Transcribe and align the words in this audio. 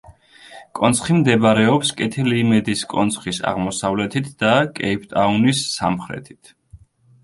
კონცხი 0.79 1.17
მდებარეობს 1.17 1.91
კეთილი 1.99 2.41
იმედის 2.45 2.83
კონცხის 2.95 3.43
აღმოსავლეთით 3.55 4.35
და 4.43 4.59
კეიპტაუნის 4.83 5.67
სამხრეთით. 5.79 6.57